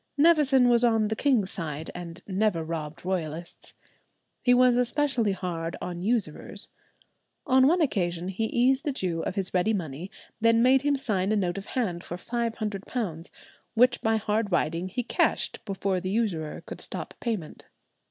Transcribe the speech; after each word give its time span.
Nevison 0.17 0.67
was 0.67 0.83
on 0.83 1.09
the 1.09 1.15
king's 1.15 1.51
side, 1.51 1.91
and 1.93 2.23
never 2.27 2.63
robbed 2.63 3.05
Royalists. 3.05 3.75
He 4.41 4.51
was 4.51 4.75
especially 4.75 5.33
hard 5.33 5.75
on 5.79 6.01
usurers. 6.01 6.69
On 7.45 7.67
one 7.67 7.81
occasion 7.81 8.29
he 8.29 8.45
eased 8.45 8.87
a 8.87 8.91
Jew 8.93 9.21
of 9.21 9.35
his 9.35 9.53
ready 9.53 9.73
money, 9.73 10.09
then 10.39 10.63
made 10.63 10.81
him 10.81 10.95
sign 10.97 11.31
a 11.31 11.35
note 11.35 11.59
of 11.59 11.67
hand 11.77 12.03
for 12.03 12.17
five 12.17 12.55
hundred 12.55 12.87
pounds, 12.87 13.29
which 13.75 14.01
by 14.01 14.17
hard 14.17 14.51
riding 14.51 14.87
he 14.89 15.03
cashed 15.03 15.63
before 15.65 15.99
the 15.99 16.09
usurer 16.09 16.61
could 16.65 16.81
stop 16.81 17.13
payment. 17.19 17.67